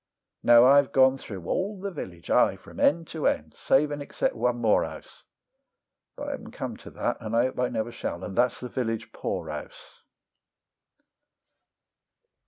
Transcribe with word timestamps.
Now 0.41 0.65
I've 0.65 0.91
gone 0.91 1.15
through 1.19 1.45
all 1.45 1.79
the 1.79 1.91
village 1.91 2.31
ay, 2.31 2.55
from 2.55 2.79
end 2.79 3.07
to 3.09 3.27
end, 3.27 3.53
save 3.55 3.91
and 3.91 4.01
except 4.01 4.33
one 4.33 4.57
more 4.57 4.83
house, 4.83 5.25
But 6.15 6.29
I 6.29 6.31
haven't 6.31 6.53
come 6.53 6.75
to 6.77 6.89
that 6.89 7.17
and 7.19 7.35
I 7.35 7.43
hope 7.43 7.59
I 7.59 7.67
never 7.69 7.91
shall 7.91 8.23
and 8.23 8.35
that's 8.35 8.59
the 8.59 8.67
Village 8.67 9.11
Poor 9.11 9.47
House! 9.51 10.01